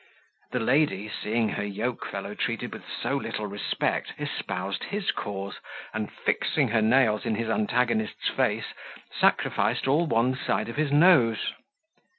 The 0.51 0.59
lady, 0.59 1.07
seeing 1.21 1.49
her 1.49 1.63
yoke 1.63 2.07
fellow 2.07 2.33
treated 2.33 2.73
with 2.73 2.81
so 3.03 3.17
little 3.17 3.45
respect, 3.45 4.13
espoused 4.17 4.85
his 4.85 5.11
cause, 5.11 5.59
and, 5.93 6.11
fixing 6.11 6.69
her 6.69 6.81
nails 6.81 7.23
in 7.23 7.35
his 7.35 7.51
antagonist's 7.51 8.27
face, 8.29 8.73
sacrificed 9.15 9.87
all 9.87 10.07
one 10.07 10.35
side 10.35 10.69
of 10.69 10.75
his 10.75 10.91
nose. 10.91 11.53